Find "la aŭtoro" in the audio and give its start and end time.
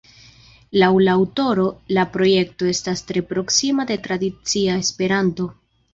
1.07-1.65